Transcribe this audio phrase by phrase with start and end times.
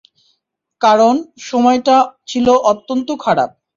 [0.81, 1.15] কারণ,
[1.41, 1.95] সময়টা
[2.27, 3.49] ছিল অত্যন্ত খারাপ।